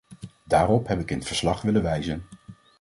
Daarop 0.45 0.87
heb 0.87 0.99
ik 0.99 1.11
in 1.11 1.17
het 1.17 1.27
verslag 1.27 1.61
willen 1.61 1.83
wijzen. 1.83 2.25